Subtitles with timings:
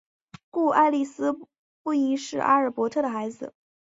[0.49, 1.31] 故爱丽丝
[1.83, 3.53] 不应是阿尔伯特的孩子。